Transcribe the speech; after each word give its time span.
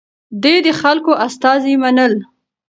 ده 0.41 0.53
د 0.65 0.67
خلکو 0.81 1.11
استازي 1.27 1.73
منل. 1.81 2.13